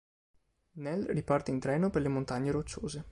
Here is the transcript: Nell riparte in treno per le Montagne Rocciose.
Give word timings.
Nell 0.77 1.05
riparte 1.11 1.51
in 1.51 1.59
treno 1.59 1.91
per 1.91 2.01
le 2.01 2.07
Montagne 2.07 2.49
Rocciose. 2.49 3.05